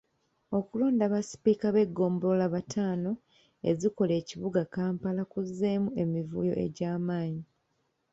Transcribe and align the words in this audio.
Okulonda 0.57 1.05
basipiika 1.13 1.67
b’eggombolola 1.75 2.45
bataano 2.55 3.11
ezikola 3.69 4.13
ekibuga 4.21 4.61
Kampala 4.73 5.21
kuzzeemu 5.31 5.89
emivuyo 6.03 6.53
egy’amaanyi. 6.65 7.43